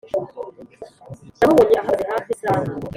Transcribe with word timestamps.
namubonye 1.37 1.77
ahagaze 1.81 2.03
hafi 2.13 2.29
isaha, 2.35 2.65